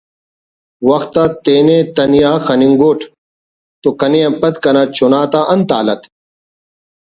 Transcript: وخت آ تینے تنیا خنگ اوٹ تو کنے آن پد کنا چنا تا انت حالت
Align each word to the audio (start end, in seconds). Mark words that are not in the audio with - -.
وخت 0.89 1.13
آ 1.23 1.25
تینے 1.43 1.77
تنیا 1.95 2.33
خنگ 2.45 2.79
اوٹ 2.83 2.99
تو 3.81 3.89
کنے 3.99 4.21
آن 4.27 4.33
پد 4.41 4.53
کنا 4.63 4.83
چنا 4.95 5.21
تا 5.31 5.41
انت 5.53 5.69
حالت 5.77 6.01